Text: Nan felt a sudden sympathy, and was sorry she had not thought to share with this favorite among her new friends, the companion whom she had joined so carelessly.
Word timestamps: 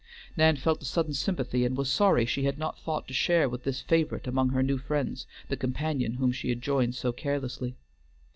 Nan 0.35 0.55
felt 0.57 0.81
a 0.81 0.85
sudden 0.85 1.13
sympathy, 1.13 1.63
and 1.63 1.77
was 1.77 1.87
sorry 1.87 2.25
she 2.25 2.45
had 2.45 2.57
not 2.57 2.79
thought 2.79 3.07
to 3.07 3.13
share 3.13 3.47
with 3.47 3.61
this 3.63 3.81
favorite 3.83 4.25
among 4.25 4.49
her 4.49 4.63
new 4.63 4.79
friends, 4.79 5.27
the 5.47 5.55
companion 5.55 6.15
whom 6.15 6.31
she 6.31 6.49
had 6.49 6.59
joined 6.59 6.95
so 6.95 7.11
carelessly. 7.11 7.75